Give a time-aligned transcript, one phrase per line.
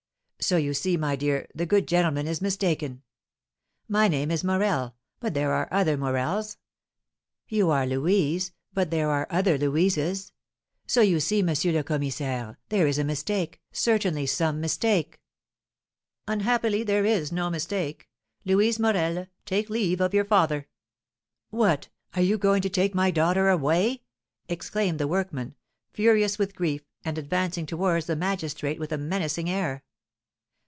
[0.43, 3.03] So you see, my dear, the good gentleman is mistaken.
[3.87, 6.57] My name is Morel, but there are other Morels;
[7.47, 10.33] you are Louise, but there are other Louises;
[10.87, 11.47] so you see, M.
[11.75, 15.21] le Commissaire, there is a mistake, certainly some mistake!"
[16.27, 18.09] "Unhappily there is no mistake.
[18.43, 20.67] Louise Morel, take leave of your father!"
[21.51, 21.87] "What!
[22.15, 24.01] are you going to take my daughter away?"
[24.49, 25.53] exclaimed the workman,
[25.93, 29.83] furious with grief, and advancing towards the magistrate with a menacing air.